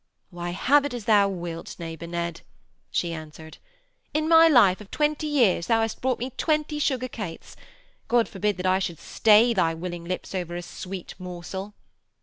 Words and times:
'Why, 0.31 0.49
have 0.49 0.83
it 0.83 0.95
as 0.95 1.05
thou 1.05 1.29
wilt, 1.29 1.75
Neighbour 1.77 2.07
Ned,' 2.07 2.41
she 2.89 3.13
answered. 3.13 3.59
'In 4.15 4.27
my 4.27 4.47
life 4.47 4.81
of 4.81 4.89
twenty 4.89 5.27
years 5.27 5.67
thou 5.67 5.81
hast 5.81 6.01
brought 6.01 6.17
me 6.17 6.31
twenty 6.37 6.79
sugar 6.79 7.07
cates. 7.07 7.55
God 8.07 8.27
forbid 8.27 8.57
that 8.57 8.65
I 8.65 8.79
should 8.79 8.97
stay 8.97 9.53
thy 9.53 9.75
willing 9.75 10.05
lips 10.05 10.33
over 10.33 10.55
a 10.55 10.63
sweet 10.63 11.13
morsel.' 11.19 11.75